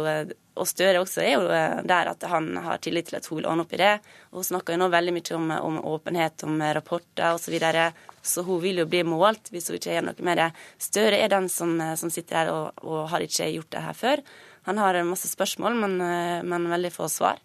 og 0.56 0.68
Støre 0.70 1.02
også 1.04 1.24
er 1.24 1.34
jo 1.34 1.48
eh, 1.52 1.82
der 1.88 2.10
at 2.14 2.24
han 2.32 2.54
har 2.64 2.80
tillit 2.84 3.10
til 3.10 3.18
at 3.20 3.28
hun 3.28 3.42
vil 3.42 3.48
ordne 3.50 3.66
opp 3.66 3.76
i 3.76 3.82
det. 3.82 3.92
Hun 4.32 4.48
snakker 4.48 4.76
jo 4.76 4.82
nå 4.82 4.90
veldig 4.94 5.14
mye 5.18 5.36
om, 5.38 5.52
om 5.52 5.80
åpenhet, 5.92 6.46
om 6.48 6.64
rapporter 6.78 7.36
osv. 7.36 7.46
Så, 7.46 7.54
videre. 7.54 7.92
så 8.26 8.44
hun 8.48 8.62
vil 8.64 8.82
jo 8.82 8.88
bli 8.90 9.04
målt 9.08 9.52
hvis 9.54 9.70
hun 9.70 9.78
ikke 9.78 9.94
gjør 9.98 10.08
noe 10.10 10.28
med 10.28 10.42
det. 10.42 10.50
Støre 10.82 11.20
er 11.20 11.32
den 11.32 11.50
som, 11.52 11.76
eh, 11.84 11.96
som 12.00 12.12
sitter 12.14 12.42
her 12.42 12.54
og, 12.54 12.84
og, 12.88 13.06
har 13.12 13.26
ikke 13.26 13.52
gjort 13.58 13.72
det 13.76 13.86
her 13.86 14.00
før. 14.00 14.26
Han 14.66 14.82
har 14.82 15.02
masse 15.06 15.30
spørsmål, 15.30 15.78
men, 15.84 15.98
eh, 16.02 16.42
men 16.48 16.72
veldig 16.72 16.94
få 16.96 17.12
svar. 17.12 17.42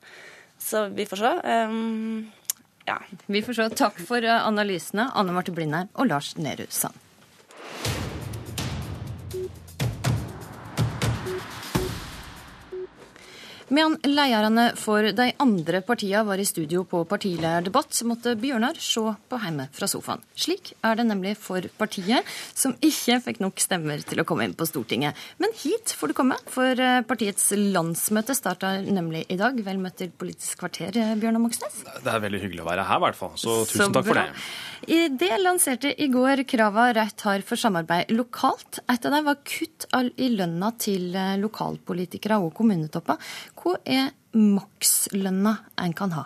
Så 0.60 0.86
vi 0.94 1.06
får 1.08 1.24
se. 1.24 1.34
Um, 1.68 2.30
ja. 2.86 3.00
Vi 3.26 3.42
får 3.42 3.58
se. 3.58 3.70
Takk 3.80 4.00
for 4.06 4.24
analysene, 4.24 5.10
Anne 5.16 5.34
Marte 5.34 5.54
Blindheim 5.56 5.90
og 5.96 6.12
Lars 6.12 6.34
Nehru 6.38 6.68
Sand. 6.68 6.96
Medan 13.70 13.94
lederne 14.02 14.64
for 14.74 15.06
de 15.14 15.28
andre 15.38 15.78
partiene 15.86 16.24
var 16.26 16.40
i 16.42 16.46
studio 16.48 16.82
på 16.90 17.04
partilederdebatt, 17.06 17.92
så 17.94 18.06
måtte 18.08 18.32
Bjørnar 18.40 18.78
se 18.82 19.04
på 19.30 19.38
hjemme 19.44 19.68
fra 19.76 19.86
sofaen. 19.90 20.24
Slik 20.34 20.72
er 20.82 20.98
det 20.98 21.04
nemlig 21.06 21.36
for 21.38 21.62
partiet, 21.78 22.26
som 22.50 22.74
ikke 22.82 23.20
fikk 23.28 23.38
nok 23.44 23.62
stemmer 23.62 24.02
til 24.02 24.22
å 24.22 24.26
komme 24.26 24.48
inn 24.48 24.56
på 24.58 24.66
Stortinget. 24.66 25.14
Men 25.38 25.54
hit 25.62 25.94
får 25.94 26.10
du 26.10 26.16
komme, 26.18 26.38
for 26.50 26.82
eh, 26.82 27.04
partiets 27.06 27.52
landsmøte 27.54 28.34
starter 28.34 28.82
nemlig 28.90 29.22
i 29.30 29.38
dag. 29.38 29.62
Vel 29.62 29.78
møtt 29.78 30.00
til 30.02 30.10
Politisk 30.18 30.64
kvarter, 30.64 30.90
eh, 30.98 31.14
Bjørnar 31.22 31.44
Moxnes. 31.44 31.84
Det 32.02 32.10
er 32.10 32.26
veldig 32.26 32.42
hyggelig 32.42 32.66
å 32.66 32.68
være 32.72 32.88
her, 32.90 32.98
i 32.98 33.06
hvert 33.06 33.20
fall. 33.22 33.38
Så 33.38 33.60
tusen 33.70 33.86
så 33.86 33.94
takk 33.94 34.10
for 34.10 34.18
det. 34.18 34.26
I 34.90 35.00
det 35.12 35.34
lanserte 35.42 35.90
i 35.92 36.06
går 36.08 36.40
krava 36.48 36.86
Rødt 36.96 37.22
har 37.26 37.42
for 37.44 37.60
samarbeid 37.60 38.08
lokalt. 38.16 38.78
Et 38.88 39.04
av 39.04 39.12
dem 39.12 39.26
var 39.28 39.36
kutt 39.44 39.84
i 40.16 40.30
lønna 40.32 40.70
til 40.80 41.12
eh, 41.12 41.36
lokalpolitikere 41.38 42.38
og 42.40 42.54
kommunetopper. 42.56 43.20
Hva 43.60 43.74
er 43.84 44.14
makslønna 44.32 45.58
en 45.84 45.92
kan 45.92 46.14
ha? 46.16 46.22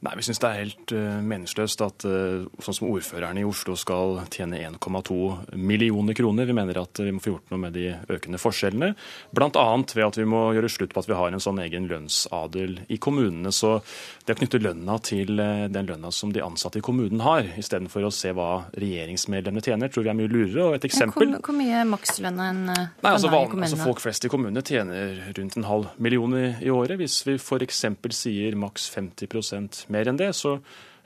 Nei, 0.00 0.12
Vi 0.16 0.22
syns 0.28 0.38
det 0.38 0.48
er 0.48 0.58
helt 0.60 0.92
uh, 0.94 1.18
meningsløst 1.26 1.80
at 1.82 2.04
uh, 2.06 2.46
sånn 2.62 2.76
som 2.76 2.86
ordførerne 2.86 3.42
i 3.42 3.46
Oslo 3.46 3.74
skal 3.78 4.20
tjene 4.30 4.60
1,2 4.68 5.56
millioner 5.58 6.14
kroner. 6.14 6.46
Vi 6.46 6.54
mener 6.54 6.78
at 6.84 7.00
vi 7.02 7.14
må 7.14 7.22
få 7.22 7.32
gjort 7.32 7.50
noe 7.50 7.62
med 7.64 7.74
de 7.74 7.88
økende 8.14 8.38
forskjellene. 8.38 8.92
Bl.a. 9.34 9.64
ved 9.94 10.04
at 10.06 10.18
vi 10.20 10.26
må 10.28 10.44
gjøre 10.54 10.70
slutt 10.70 10.94
på 10.94 11.02
at 11.02 11.08
vi 11.10 11.16
har 11.18 11.34
en 11.34 11.42
sånn 11.42 11.58
egen 11.64 11.88
lønnsadel 11.90 12.76
i 12.86 13.00
kommunene. 13.02 13.50
Så 13.54 13.80
det 14.28 14.36
å 14.36 14.38
knytte 14.38 14.60
lønna 14.62 15.00
til 15.02 15.34
uh, 15.42 15.66
den 15.72 15.90
lønna 15.90 16.12
som 16.14 16.30
de 16.34 16.44
ansatte 16.46 16.78
i 16.78 16.84
kommunen 16.84 17.24
har, 17.26 17.50
istedenfor 17.58 18.06
å 18.06 18.12
se 18.14 18.30
hva 18.38 18.68
regjeringsmedlemmene 18.78 19.66
tjener, 19.66 19.90
tror 19.90 20.06
vi 20.06 20.14
er 20.14 20.18
mye 20.20 20.30
lurere. 20.30 20.68
Og 20.68 20.78
et 20.78 20.86
eksempel 20.86 21.34
Hvor, 21.34 21.42
hvor 21.48 21.58
mye 21.58 21.82
makslønna 21.90 22.48
en 22.52 22.62
Nei, 22.68 22.84
altså, 23.10 23.32
ha 23.34 23.42
i 23.42 23.50
kommunene? 23.50 23.72
Altså, 23.72 23.82
folk 23.82 24.04
flest 24.04 24.28
i 24.28 24.30
kommunene 24.30 24.62
tjener 24.62 25.18
rundt 25.34 25.58
en 25.58 25.66
halv 25.66 25.90
million 25.98 26.38
i, 26.38 26.46
i 26.62 26.70
året. 26.70 27.00
Hvis 27.02 27.18
vi 27.26 27.34
f.eks. 27.40 27.84
sier 28.14 28.54
maks 28.58 28.86
50 28.94 29.87
mer 29.94 30.10
enn 30.10 30.20
det, 30.20 30.30
så 30.36 30.58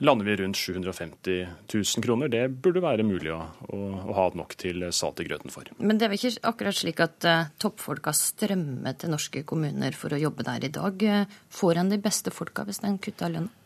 lander 0.02 0.26
vi 0.26 0.36
rundt 0.40 0.58
750 0.58 1.46
000 1.74 2.04
kroner. 2.04 2.30
Det 2.32 2.42
burde 2.64 2.82
være 2.82 3.06
mulig 3.06 3.30
å, 3.34 3.38
å, 3.70 3.80
å 4.10 4.16
ha 4.18 4.26
nok 4.34 4.56
til 4.58 4.88
salt 4.94 5.22
i 5.22 5.26
grøten 5.28 5.52
for. 5.54 5.70
Men 5.78 6.00
det 6.00 6.08
er 6.08 6.14
vel 6.14 6.20
ikke 6.20 6.50
akkurat 6.50 6.78
slik 6.78 7.02
at 7.04 7.28
uh, 7.28 7.48
toppfolka 7.62 8.14
strømmer 8.16 8.98
til 8.98 9.14
norske 9.14 9.44
kommuner 9.46 9.94
for 9.98 10.14
å 10.14 10.20
jobbe 10.20 10.46
der 10.48 10.66
i 10.66 10.72
dag. 10.74 11.06
Uh, 11.06 11.42
får 11.54 11.82
en 11.82 11.94
de 11.94 12.00
beste 12.02 12.34
folka 12.34 12.66
hvis 12.66 12.82
en 12.86 12.98
kutter 13.02 13.36
lønna? 13.36 13.61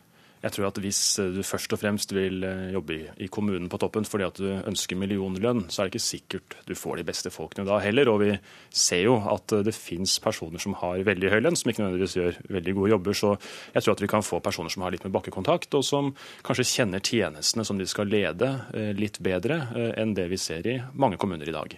Jeg 0.47 0.55
tror 0.55 0.69
at 0.69 0.79
Hvis 0.79 1.01
du 1.35 1.41
først 1.43 1.73
og 1.75 1.81
fremst 1.81 2.13
vil 2.15 2.45
eh, 2.47 2.71
jobbe 2.71 2.97
i 3.19 3.27
kommunen 3.27 3.67
på 3.71 3.79
toppen 3.81 4.05
fordi 4.07 4.27
at 4.27 4.39
du 4.39 4.47
ønsker 4.69 4.99
millionlønn, 4.99 5.65
så 5.67 5.81
er 5.81 5.87
det 5.87 5.97
ikke 5.97 6.05
sikkert 6.05 6.55
du 6.67 6.75
får 6.77 6.99
de 6.99 7.05
beste 7.07 7.31
folkene 7.33 7.65
da 7.67 7.79
heller. 7.83 8.07
Og 8.11 8.21
vi 8.21 8.29
ser 8.71 9.03
jo 9.03 9.17
at 9.33 9.51
eh, 9.57 9.65
det 9.67 9.75
fins 9.75 10.17
personer 10.23 10.61
som 10.63 10.77
har 10.79 11.03
veldig 11.07 11.31
høy 11.33 11.39
lønn, 11.43 11.57
som 11.59 11.71
ikke 11.71 11.83
nødvendigvis 11.83 12.15
gjør 12.19 12.39
veldig 12.57 12.75
gode 12.77 12.91
jobber. 12.93 13.17
Så 13.17 13.33
jeg 13.73 13.83
tror 13.83 13.97
at 13.97 14.03
vi 14.05 14.11
kan 14.13 14.25
få 14.25 14.39
personer 14.45 14.71
som 14.71 14.85
har 14.85 14.95
litt 14.95 15.03
med 15.03 15.15
bakkekontakt, 15.17 15.75
og 15.75 15.83
som 15.85 16.13
kanskje 16.47 16.67
kjenner 16.69 17.03
tjenestene 17.03 17.65
som 17.67 17.81
de 17.81 17.89
skal 17.89 18.07
lede, 18.11 18.53
eh, 18.77 18.93
litt 18.95 19.19
bedre 19.23 19.59
enn 19.97 20.13
det 20.15 20.29
vi 20.31 20.39
ser 20.39 20.67
i 20.69 20.77
mange 20.95 21.19
kommuner 21.19 21.49
i 21.49 21.55
dag. 21.55 21.75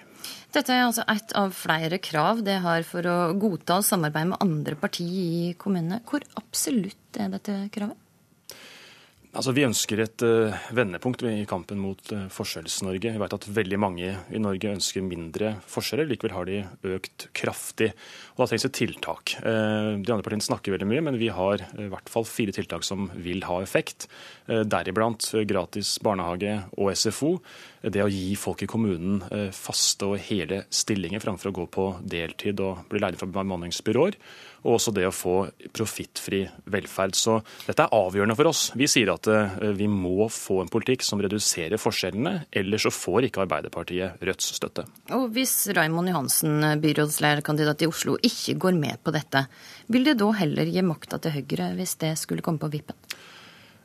Dette 0.53 0.75
er 0.75 0.83
altså 0.83 1.05
ett 1.09 1.33
av 1.37 1.55
flere 1.55 1.99
krav 2.03 2.43
det 2.45 2.59
har 2.61 2.85
for 2.87 3.05
å 3.07 3.17
godta 3.39 3.79
samarbeid 3.85 4.33
med 4.33 4.43
andre 4.45 4.77
partier 4.77 5.49
i 5.49 5.55
kommunene. 5.57 6.01
Hvor 6.09 6.25
absolutt 6.37 7.17
er 7.21 7.33
dette 7.33 7.57
kravet? 7.73 7.97
Altså, 9.29 9.51
Vi 9.53 9.61
ønsker 9.61 9.99
et 10.01 10.23
uh, 10.25 10.55
vendepunkt 10.73 11.21
i 11.29 11.43
kampen 11.49 11.77
mot 11.77 11.99
uh, 12.15 12.23
Forskjells-Norge. 12.33 13.11
Vi 13.13 13.21
vet 13.21 13.35
at 13.35 13.45
veldig 13.59 13.77
mange 13.77 14.07
i 14.09 14.41
Norge 14.41 14.71
ønsker 14.73 15.05
mindre 15.05 15.51
forskjeller. 15.69 16.09
Likevel 16.09 16.33
har 16.33 16.49
de 16.49 16.63
økt 16.95 17.27
kraftig. 17.37 17.91
Og 18.33 18.41
Da 18.41 18.47
trengs 18.49 18.65
det 18.65 18.73
tiltak. 18.79 19.35
Uh, 19.43 20.01
de 20.01 20.15
andre 20.15 20.25
partiene 20.25 20.47
snakker 20.47 20.73
veldig 20.73 20.89
mye, 20.89 21.05
men 21.05 21.21
vi 21.21 21.29
har 21.29 21.61
i 21.61 21.91
hvert 21.93 22.09
fall 22.09 22.25
fire 22.25 22.55
tiltak 22.57 22.87
som 22.87 23.11
vil 23.21 23.45
ha 23.45 23.61
effekt. 23.61 24.09
Deriblant 24.49 25.27
gratis 25.45 25.99
barnehage 26.01 26.55
og 26.81 26.89
SFO. 26.97 27.35
Det 27.85 28.01
å 28.01 28.09
gi 28.09 28.33
folk 28.33 28.63
i 28.65 28.67
kommunen 28.69 29.21
faste 29.53 30.07
og 30.09 30.23
hele 30.25 30.63
stillinger 30.73 31.21
framfor 31.21 31.51
å 31.51 31.57
gå 31.59 31.65
på 31.69 31.85
deltid 32.01 32.59
og 32.65 32.87
bli 32.89 33.03
leid 33.03 33.19
fra 33.19 33.29
bemanningsbyråer 33.29 34.17
og 34.65 34.75
også 34.75 34.93
det 34.95 35.05
å 35.07 35.15
få 35.15 35.35
profittfri 35.75 36.41
velferd. 36.71 37.15
Så 37.15 37.37
dette 37.67 37.85
er 37.85 37.95
avgjørende 37.95 38.35
for 38.37 38.51
oss. 38.51 38.69
Vi 38.77 38.89
sier 38.91 39.13
at 39.13 39.18
eh, 39.27 39.57
vi 39.75 39.87
må 39.91 40.29
få 40.31 40.61
en 40.63 40.71
politikk 40.71 41.03
som 41.05 41.21
reduserer 41.21 41.81
forskjellene, 41.81 42.45
ellers 42.61 42.85
så 42.87 42.91
får 42.93 43.27
ikke 43.27 43.43
Arbeiderpartiet 43.43 44.21
Rødts 44.23 44.53
støtte. 44.55 44.85
Og 45.17 45.27
hvis 45.35 45.55
Raimond 45.75 46.11
Johansen, 46.11 46.63
byrådslederkandidat 46.83 47.83
i 47.83 47.89
Oslo, 47.89 48.15
ikke 48.23 48.55
går 48.61 48.79
med 48.79 49.01
på 49.03 49.13
dette, 49.15 49.45
vil 49.91 50.07
det 50.07 50.19
da 50.21 50.31
heller 50.39 50.71
gi 50.71 50.85
makta 50.85 51.19
til 51.19 51.35
Høyre 51.39 51.73
hvis 51.79 51.97
det 51.99 52.15
skulle 52.21 52.45
komme 52.45 52.61
på 52.61 52.71
vippen? 52.71 52.97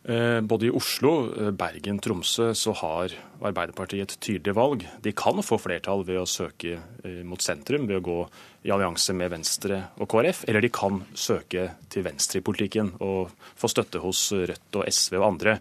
Eh, 0.05 0.41
både 0.45 0.69
i 0.69 0.73
Oslo, 0.77 1.15
eh, 1.33 1.53
Bergen, 1.57 1.99
Tromsø 2.05 2.53
så 2.53 2.75
har 2.77 3.15
Arbeiderpartiet 3.41 4.13
et 4.13 4.19
tydelig 4.21 4.55
valg. 4.55 4.85
De 5.03 5.13
kan 5.17 5.41
få 5.43 5.59
flertall 5.59 6.05
ved 6.05 6.21
å 6.21 6.29
søke 6.29 6.79
mot 7.25 7.43
sentrum, 7.43 7.89
ved 7.89 7.99
å 8.01 8.05
gå 8.05 8.21
i 8.65 8.73
allianse 8.73 9.13
med 9.13 9.29
Venstre 9.29 9.81
og 10.01 10.09
KrF, 10.09 10.47
eller 10.49 10.65
de 10.65 10.71
kan 10.73 11.03
søke 11.13 11.67
til 11.93 12.05
venstre 12.07 12.41
i 12.41 12.45
politikken 12.45 12.95
og 13.05 13.33
få 13.61 13.69
støtte 13.69 14.01
hos 14.01 14.31
Rødt 14.33 14.79
og 14.81 14.89
SV 14.89 15.19
og 15.19 15.27
andre. 15.27 15.59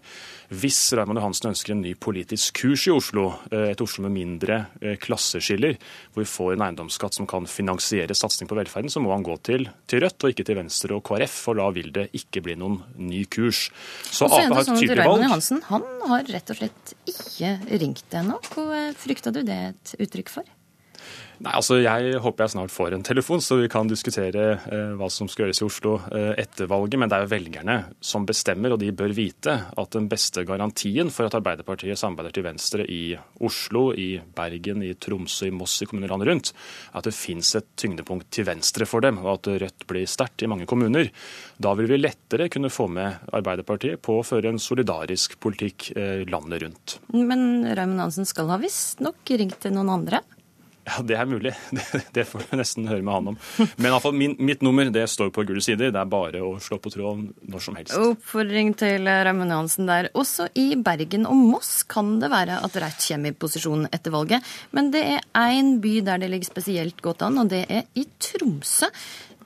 Hvis 0.54 0.78
Raymond 0.96 1.20
Johansen 1.20 1.50
ønsker 1.50 1.74
en 1.74 1.82
ny 1.84 1.92
politisk 2.00 2.62
kurs 2.62 2.86
i 2.88 2.94
Oslo, 2.94 3.26
eh, 3.50 3.74
et 3.74 3.82
Oslo 3.84 4.06
med 4.06 4.14
mindre 4.14 4.58
eh, 4.80 4.96
klasseskiller, 5.00 5.76
hvor 6.14 6.24
vi 6.24 6.30
får 6.30 6.54
en 6.54 6.64
eiendomsskatt 6.68 7.18
som 7.18 7.28
kan 7.28 7.48
finansiere 7.50 8.16
satsing 8.16 8.48
på 8.48 8.56
velferden, 8.56 8.92
så 8.92 9.04
må 9.04 9.12
han 9.12 9.26
gå 9.26 9.36
til, 9.44 9.68
til, 9.90 10.04
Rødt 10.04 10.24
og 10.24 10.32
ikke 10.32 10.48
til 10.48 10.60
Venstre 10.62 10.96
og 10.96 11.04
KrF, 11.04 11.38
for 11.44 11.60
da 11.60 11.68
vil 11.76 11.92
det 11.92 12.08
ikke 12.16 12.44
bli 12.48 12.56
noen 12.60 12.80
ny 12.96 13.24
kurs. 13.28 13.66
Så 14.08 14.30
Ap 14.30 14.38
har 14.38 14.62
et 14.62 14.72
sånn 14.72 14.80
tydelig 14.80 15.04
valg. 15.04 15.28
Johansen, 15.28 15.64
han 15.68 15.84
har 16.08 16.28
rett 16.32 16.56
og 16.56 16.60
slett 16.62 16.96
ikke 17.10 17.56
ringt 17.84 18.20
ennå. 18.22 18.40
Hva 18.54 18.86
frykta 18.96 19.32
du 19.34 19.42
det 19.44 19.60
et 19.74 19.96
uttrykk 20.00 20.38
for? 20.38 20.53
Nei, 21.42 21.52
altså 21.58 21.80
Jeg 21.82 22.20
håper 22.22 22.44
jeg 22.44 22.52
snart 22.54 22.72
får 22.72 22.94
en 22.94 23.04
telefon, 23.04 23.42
så 23.42 23.58
vi 23.58 23.68
kan 23.70 23.88
diskutere 23.90 24.44
eh, 24.70 24.92
hva 24.96 25.08
som 25.10 25.28
skal 25.28 25.44
gjøres 25.48 25.60
i 25.60 25.66
Oslo 25.66 25.94
eh, 26.14 26.30
etter 26.40 26.68
valget. 26.70 26.98
Men 27.00 27.10
det 27.10 27.16
er 27.16 27.24
jo 27.24 27.32
velgerne 27.32 27.76
som 28.04 28.26
bestemmer, 28.28 28.74
og 28.74 28.80
de 28.80 28.92
bør 28.94 29.12
vite 29.16 29.56
at 29.66 29.96
den 29.96 30.06
beste 30.10 30.44
garantien 30.46 31.10
for 31.12 31.26
at 31.26 31.34
Arbeiderpartiet 31.36 31.98
samarbeider 31.98 32.36
til 32.36 32.46
venstre 32.46 32.86
i 32.86 33.02
Oslo, 33.44 33.88
i 33.92 34.14
Bergen, 34.36 34.84
i 34.86 34.92
Tromsø, 34.94 35.48
i 35.50 35.54
Moss, 35.54 35.80
i 35.82 35.88
kommuner 35.90 36.12
landet 36.12 36.30
rundt, 36.30 36.52
er 36.92 37.00
at 37.02 37.08
det 37.08 37.16
fins 37.16 37.50
et 37.58 37.66
tyngdepunkt 37.82 38.30
til 38.34 38.46
venstre 38.48 38.86
for 38.88 39.04
dem, 39.04 39.18
og 39.24 39.34
at 39.34 39.50
Rødt 39.64 39.88
blir 39.90 40.06
sterkt 40.10 40.46
i 40.46 40.50
mange 40.50 40.68
kommuner. 40.70 41.10
Da 41.58 41.74
vil 41.78 41.90
vi 41.90 41.98
lettere 41.98 42.48
kunne 42.52 42.72
få 42.72 42.86
med 42.92 43.26
Arbeiderpartiet 43.34 44.00
på 44.04 44.20
å 44.20 44.26
føre 44.26 44.54
en 44.54 44.62
solidarisk 44.62 45.36
politikk 45.42 45.90
eh, 45.98 46.22
landet 46.30 46.62
rundt. 46.62 46.96
Men 47.10 47.66
Raymond 47.74 48.06
Hansen 48.06 48.28
skal 48.28 48.54
ha 48.54 48.60
visstnok 48.62 49.34
ringt 49.34 49.60
til 49.64 49.74
noen 49.74 49.92
andre? 49.98 50.22
Ja, 50.84 51.02
Det 51.02 51.16
er 51.16 51.28
mulig. 51.28 51.54
Det, 52.16 52.26
får 52.28 52.44
du 52.50 52.56
nesten 52.60 52.88
høre 52.90 53.02
med 53.04 53.14
han 53.14 53.30
om. 53.32 53.38
Men 53.76 53.88
iallfall 53.88 54.14
mitt 54.14 54.64
nummer 54.64 54.90
det 54.92 55.06
står 55.10 55.30
på 55.34 55.46
gule 55.48 55.62
sider. 55.64 55.92
Det 55.94 56.00
er 56.00 56.10
bare 56.10 56.42
å 56.44 56.54
slå 56.62 56.78
på 56.82 56.92
tråden 56.92 57.30
når 57.48 57.64
som 57.64 57.78
helst. 57.78 57.96
Oppfordring 57.96 58.74
til 58.80 59.08
Raymond 59.08 59.54
Johansen 59.54 59.88
der. 59.88 60.10
Også 60.12 60.50
i 60.60 60.74
Bergen 60.76 61.24
og 61.30 61.40
Moss 61.40 61.72
kan 61.88 62.18
det 62.22 62.30
være 62.32 62.60
at 62.66 62.76
Reit 62.84 63.00
kommer 63.08 63.32
i 63.32 63.38
posisjon 63.46 63.88
etter 63.90 64.14
valget. 64.14 64.54
Men 64.76 64.92
det 64.94 65.04
er 65.16 65.24
én 65.40 65.78
by 65.84 65.98
der 66.04 66.20
det 66.20 66.32
ligger 66.34 66.52
spesielt 66.52 67.00
godt 67.04 67.24
an, 67.26 67.40
og 67.40 67.52
det 67.52 67.64
er 67.72 67.88
i 67.96 68.06
Tromsø. 68.20 68.90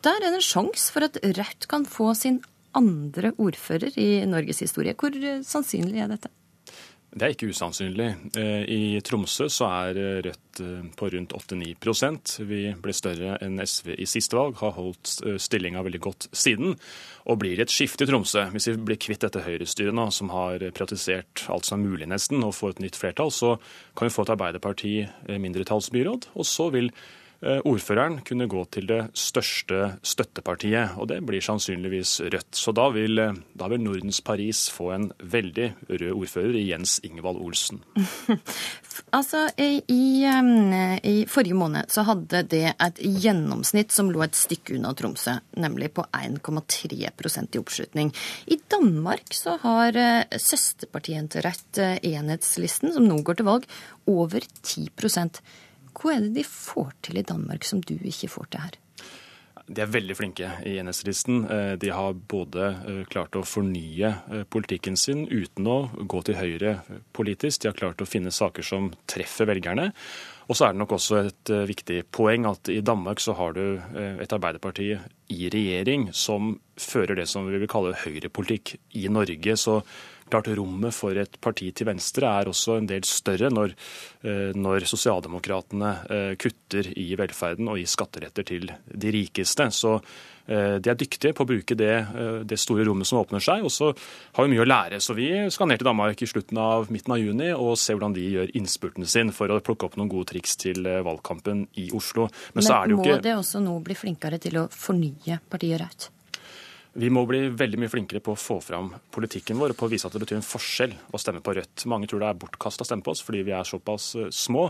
Der 0.03 0.19
er 0.19 0.29
det 0.29 0.39
en 0.41 0.47
sjanse 0.47 0.91
for 0.95 1.07
at 1.07 1.19
Rødt 1.23 1.71
kan 1.71 1.87
få 1.89 2.13
sin 2.19 2.43
andre 2.79 3.33
ordfører 3.39 3.95
i 3.99 4.25
Norges 4.29 4.61
historie. 4.63 4.95
Hvor 4.99 5.15
sannsynlig 5.47 6.03
er 6.03 6.13
dette? 6.13 6.31
Det 7.09 7.25
er 7.25 7.33
ikke 7.33 7.49
usannsynlig. 7.49 8.09
Eh, 8.37 8.65
I 8.69 8.81
Tromsø 9.05 9.47
så 9.49 9.69
er 9.73 9.97
eh, 9.97 10.19
Rødt 10.27 10.61
eh, 10.61 10.89
på 10.93 11.09
rundt 11.15 11.33
8-9 11.33 12.43
Vi 12.45 12.59
ble 12.77 12.93
større 12.93 13.39
enn 13.45 13.57
SV 13.65 13.95
i 13.97 14.07
siste 14.07 14.37
valg, 14.37 14.59
har 14.61 14.75
holdt 14.77 15.15
stillinga 15.41 15.83
veldig 15.87 16.01
godt 16.05 16.29
siden. 16.37 16.77
Og 17.25 17.41
blir 17.41 17.61
et 17.63 17.73
skifte 17.73 18.05
i 18.05 18.11
Tromsø, 18.11 18.45
hvis 18.53 18.69
vi 18.69 18.77
blir 18.91 19.01
kvitt 19.01 19.25
dette 19.25 19.41
høyrestyret 19.41 19.97
nå, 19.97 20.11
som 20.13 20.29
har 20.35 20.61
privatisert 20.69 21.47
alt 21.49 21.69
som 21.69 21.81
er 21.81 21.89
mulig 21.89 22.11
nesten, 22.13 22.45
og 22.45 22.57
får 22.59 22.77
et 22.77 22.85
nytt 22.85 23.01
flertall, 23.01 23.33
så 23.33 23.57
kan 23.97 24.09
vi 24.11 24.13
få 24.13 24.27
et 24.27 24.35
Arbeiderparti 24.37 24.95
mindretallsbyråd. 25.41 26.29
Og 26.37 26.47
så 26.49 26.69
vil 26.77 26.93
ordføreren 27.39 28.19
kunne 28.27 28.49
gå 28.51 28.65
til 28.75 28.89
det 28.91 29.03
største 29.15 29.93
støttepartiet, 30.03 30.97
og 30.99 31.07
det 31.13 31.21
blir 31.27 31.45
sannsynligvis 31.45 32.17
Rødt. 32.27 32.57
Så 32.57 32.73
da 32.75 32.89
vil, 32.91 33.19
eh, 33.19 33.37
da 33.55 33.69
vil 33.69 33.83
Nordens 33.83 34.21
Paris 34.21 34.69
få 34.71 34.91
en 34.95 35.13
veldig 35.19 35.69
rød 35.89 36.13
ordfører 36.13 36.57
i 36.59 36.67
Jens 36.71 36.99
Ingvald 37.05 37.39
Olsen. 37.39 37.83
altså, 39.17 39.45
i, 39.59 39.83
i, 39.89 41.15
forrige 41.31 41.59
måned 41.59 41.91
så 41.95 42.05
hadde 42.09 42.43
det 42.51 42.75
et 42.75 42.99
gjennomsnitt 42.99 43.95
som 43.95 44.11
lå 44.11 44.25
et 44.27 44.39
stykke 44.39 44.77
unna 44.77 44.93
Tromsø, 44.99 45.39
nemlig 45.57 45.93
på 45.97 46.05
1,3% 46.13 47.55
i 47.55 47.63
oppslutning. 47.63 48.13
I 48.47 48.59
Danmark 48.71 49.35
så 49.35 49.59
har 49.63 49.97
eh, 49.97 50.39
søsterpartiet 50.39 51.31
til 51.33 51.47
Rødt, 51.47 51.83
Enhetslisten, 52.03 52.93
som 52.95 53.07
nå 53.07 53.23
går 53.23 53.41
til 53.41 53.49
valg, 53.49 53.71
over 54.09 54.43
10 54.63 54.89
hva 55.95 56.17
er 56.17 56.27
det 56.27 56.35
de 56.41 56.45
får 56.47 56.93
til 57.07 57.21
i 57.21 57.27
Danmark 57.27 57.65
som 57.67 57.81
du 57.85 57.97
ikke 57.97 58.31
får 58.33 58.53
til 58.53 58.67
her? 58.67 58.79
De 59.69 59.83
er 59.85 59.91
veldig 59.93 60.15
flinke 60.17 60.49
i 60.65 60.79
NS-listen. 60.81 61.43
Eh, 61.53 61.73
de 61.81 61.91
har 61.93 62.17
både 62.33 62.69
eh, 62.89 63.01
klart 63.13 63.37
å 63.37 63.45
fornye 63.45 64.13
eh, 64.33 64.45
politikken 64.49 64.97
sin 64.97 65.27
uten 65.29 65.69
å 65.69 65.79
gå 65.93 66.23
til 66.25 66.39
høyre 66.39 66.79
politisk. 67.17 67.63
De 67.63 67.69
har 67.69 67.77
klart 67.77 68.01
å 68.01 68.09
finne 68.09 68.33
saker 68.33 68.65
som 68.65 68.89
treffer 69.11 69.51
velgerne. 69.51 69.91
Og 70.49 70.57
så 70.57 70.65
er 70.65 70.73
det 70.73 70.81
nok 70.81 70.95
også 70.97 71.19
et 71.27 71.51
viktig 71.69 71.99
poeng 72.15 72.47
at 72.49 72.71
i 72.73 72.81
Danmark 72.81 73.21
så 73.21 73.35
har 73.37 73.53
du 73.53 73.83
et 73.93 74.33
Arbeiderparti 74.33 74.95
i 75.29 75.51
regjering 75.53 76.07
som 76.17 76.55
fører 76.81 77.19
det 77.21 77.27
som 77.29 77.45
vi 77.45 77.61
vil 77.61 77.69
kalle 77.69 77.93
høyrepolitikk 78.01 78.79
i 78.97 79.11
Norge. 79.13 79.59
Så 79.61 79.83
klart 80.31 80.49
Rommet 80.59 80.95
for 80.95 81.17
et 81.19 81.37
parti 81.43 81.71
til 81.77 81.89
venstre 81.89 82.31
er 82.41 82.51
også 82.51 82.79
en 82.79 82.89
del 82.89 83.05
større 83.09 83.51
når, 83.53 83.75
eh, 84.25 84.57
når 84.57 84.87
sosialdemokratene 84.89 85.93
eh, 86.09 86.33
kutter 86.41 86.91
i 86.99 87.13
velferden 87.19 87.69
og 87.71 87.79
gir 87.81 87.91
skatteretter 87.91 88.47
til 88.49 88.69
de 88.69 89.13
rikeste. 89.15 89.69
Så 89.75 89.95
eh, 89.99 90.77
de 90.83 90.93
er 90.93 90.99
dyktige 90.99 91.35
på 91.37 91.47
å 91.47 91.51
bruke 91.51 91.77
det, 91.79 91.95
det, 92.49 92.59
store 92.61 92.87
rommet 92.89 93.09
som 93.09 93.21
åpner 93.23 93.45
seg. 93.45 93.65
Og 93.67 93.73
så 93.75 93.93
har 93.93 94.47
vi 94.47 94.55
mye 94.55 94.65
å 94.65 94.69
lære. 94.69 95.01
Så 95.05 95.17
vi 95.19 95.31
skal 95.55 95.71
ned 95.71 95.83
til 95.83 95.91
Danmark 95.91 96.23
i 96.25 96.31
slutten 96.31 96.61
av 96.63 96.93
midten 96.95 97.17
av 97.17 97.23
juni 97.23 97.53
og 97.55 97.77
se 97.81 97.97
hvordan 97.97 98.17
de 98.19 98.29
gjør 98.35 98.55
innspurten 98.59 99.09
sin 99.09 99.33
for 99.37 99.53
å 99.53 99.63
plukke 99.65 99.89
opp 99.89 99.99
noen 100.01 100.13
gode 100.13 100.33
triks 100.35 100.59
til 100.61 100.85
valgkampen 100.85 101.67
i 101.81 101.91
Oslo. 101.97 102.29
Men, 102.53 102.63
Men 102.65 102.69
det 102.69 103.01
må 103.01 103.09
ikke... 103.09 103.25
det 103.31 103.39
også 103.39 103.65
nå 103.65 103.81
bli 103.85 103.99
flinkere 103.99 104.43
til 104.43 104.63
å 104.65 104.69
fornye 104.73 105.43
partiet 105.49 105.79
Rødt? 105.79 106.13
Vi 106.99 107.07
må 107.15 107.21
bli 107.31 107.45
veldig 107.55 107.79
mye 107.79 107.91
flinkere 107.93 108.19
på 108.25 108.33
å 108.35 108.39
få 108.39 108.57
fram 108.59 108.89
politikken 109.15 109.61
vår 109.61 109.71
og 109.71 109.79
på 109.79 109.87
å 109.87 109.91
vise 109.93 110.09
at 110.09 110.15
det 110.17 110.23
betyr 110.25 110.41
en 110.41 110.47
forskjell 110.47 110.97
å 111.15 111.21
stemme 111.23 111.39
på 111.47 111.53
Rødt. 111.55 111.85
Mange 111.87 112.09
tror 112.11 112.25
det 112.25 112.31
er 112.33 112.41
bortkasta 112.43 112.83
å 112.83 112.89
stemme 112.89 113.07
på 113.07 113.13
oss 113.15 113.23
fordi 113.23 113.45
vi 113.47 113.55
er 113.55 113.69
såpass 113.69 114.09
eh, 114.19 114.33
små. 114.35 114.65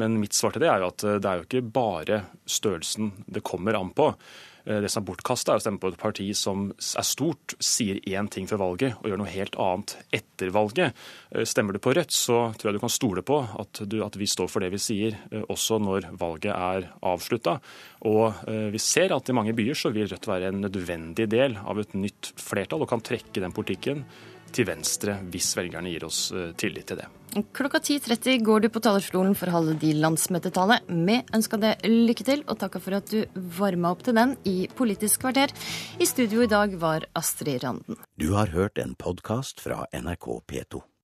Men 0.00 0.16
mitt 0.22 0.32
svar 0.32 0.54
til 0.54 0.64
det 0.64 0.70
er 0.72 0.80
jo 0.80 0.88
at 0.88 1.04
eh, 1.04 1.18
det 1.20 1.28
er 1.28 1.42
jo 1.42 1.44
ikke 1.44 1.74
bare 1.76 2.22
størrelsen 2.48 3.10
det 3.28 3.44
kommer 3.44 3.76
an 3.76 3.92
på. 3.92 4.08
Eh, 4.66 4.80
det 4.82 4.90
som 4.90 5.02
er 5.02 5.06
bortkasta, 5.10 5.54
er 5.54 5.60
å 5.60 5.64
stemme 5.64 5.80
på 5.82 5.92
et 5.92 6.00
parti 6.00 6.26
som 6.36 6.68
er 6.74 7.06
stort, 7.06 7.54
sier 7.62 8.00
én 8.10 8.28
ting 8.32 8.48
før 8.50 8.62
valget 8.64 8.98
og 8.98 9.10
gjør 9.10 9.22
noe 9.22 9.32
helt 9.32 9.58
annet 9.62 9.96
etter 10.18 10.52
valget. 10.54 10.96
Eh, 11.30 11.46
stemmer 11.46 11.76
du 11.76 11.82
på 11.82 11.94
Rødt, 11.96 12.14
så 12.14 12.50
tror 12.56 12.70
jeg 12.70 12.78
du 12.78 12.82
kan 12.82 12.92
stole 12.92 13.24
på 13.26 13.40
at, 13.46 13.82
du, 13.86 14.00
at 14.04 14.18
vi 14.18 14.28
står 14.30 14.50
for 14.50 14.64
det 14.64 14.72
vi 14.74 14.82
sier, 14.82 15.18
eh, 15.30 15.44
også 15.46 15.78
når 15.82 16.10
valget 16.18 16.52
er 16.54 16.90
avslutta. 17.06 17.58
Og 18.06 18.46
vi 18.70 18.78
ser 18.78 19.10
at 19.14 19.28
i 19.30 19.34
mange 19.34 19.54
byer 19.56 19.74
så 19.78 19.90
vil 19.94 20.06
Rødt 20.10 20.28
være 20.28 20.50
en 20.52 20.60
nødvendig 20.62 21.26
del 21.30 21.56
av 21.58 21.80
et 21.80 21.94
nytt 21.98 22.32
flertall 22.38 22.84
og 22.84 22.90
kan 22.90 23.02
trekke 23.02 23.42
den 23.42 23.54
politikken 23.56 24.04
til 24.56 24.68
venstre, 24.68 25.20
hvis 25.32 25.52
velgerne 25.58 25.92
gir 25.92 26.06
oss 26.08 26.30
eh, 26.32 26.52
tillit 26.58 26.88
til 26.90 27.00
det. 27.02 27.08
Klokka 27.56 27.82
10.30 27.82 28.40
går 28.46 28.64
du 28.64 28.68
på 28.72 28.80
talerstolen 28.80 29.34
for 29.36 29.50
å 29.50 29.58
holde 29.58 29.74
de 29.82 29.90
landsmøtetale. 30.00 30.78
Vi 30.88 31.18
ønsker 31.36 31.60
deg 31.60 31.84
lykke 31.84 32.24
til, 32.24 32.44
og 32.48 32.56
takker 32.62 32.80
for 32.80 32.96
at 32.96 33.12
du 33.12 33.42
varma 33.58 33.92
opp 33.92 34.06
til 34.06 34.16
den 34.16 34.36
i 34.48 34.56
Politisk 34.72 35.26
kvarter. 35.26 35.52
I 36.00 36.08
studio 36.08 36.46
i 36.46 36.50
dag 36.50 36.78
var 36.80 37.04
Astrid 37.18 37.60
Randen. 37.66 38.00
Du 38.16 38.30
har 38.38 38.54
hørt 38.56 38.80
en 38.80 38.96
podkast 38.96 39.60
fra 39.60 39.84
NRK 39.92 40.30
P2. 40.48 40.86